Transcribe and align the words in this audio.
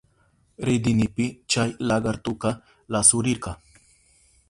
Ridinipi 0.69 1.25
chay 1.51 1.69
lakartuka 1.87 2.49
lasurirka. 2.91 3.51